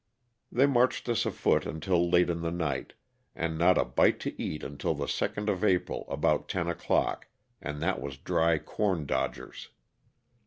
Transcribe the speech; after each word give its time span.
They 0.51 0.65
marched 0.65 1.07
us 1.09 1.27
afoot 1.27 1.63
until 1.63 2.09
late 2.09 2.31
in 2.31 2.41
the 2.41 2.49
night, 2.49 2.93
and 3.35 3.55
not 3.55 3.77
a 3.77 3.85
bite 3.85 4.19
to 4.21 4.41
eat 4.41 4.63
until 4.63 4.93
on 4.93 4.97
the 4.97 5.05
2nd 5.05 5.47
of 5.47 5.63
April, 5.63 6.07
about 6.09 6.49
10 6.49 6.67
o'clock, 6.67 7.27
and 7.61 7.79
that 7.83 8.01
was 8.01 8.17
dry 8.17 8.57
corn 8.57 9.05
dodgers. 9.05 9.69